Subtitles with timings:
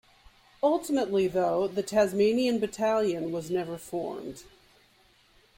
[0.63, 4.41] Ultimately though the Tasmanian battalion was never formed.